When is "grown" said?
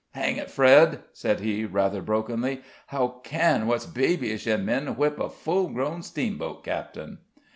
5.69-6.01